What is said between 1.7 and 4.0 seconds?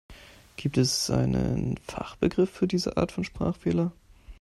Fachbegriff für diese Art von Sprachfehler?